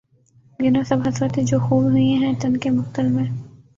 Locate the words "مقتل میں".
2.69-3.25